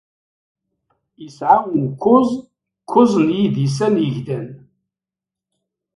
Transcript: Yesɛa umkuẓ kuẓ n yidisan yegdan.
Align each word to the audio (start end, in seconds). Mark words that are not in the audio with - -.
Yesɛa 1.23 1.55
umkuẓ 1.75 2.29
kuẓ 2.89 3.11
n 3.25 3.27
yidisan 3.37 3.95
yegdan. 4.03 4.47